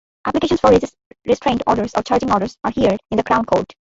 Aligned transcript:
Applications 0.25 0.59
for 0.59 0.71
Restraint 1.27 1.61
Orders 1.67 1.93
or 1.95 2.01
Charging 2.01 2.31
Orders 2.31 2.57
are 2.63 2.73
heard 2.75 2.99
in 3.11 3.17
the 3.17 3.23
Crown 3.23 3.45
Court. 3.45 3.71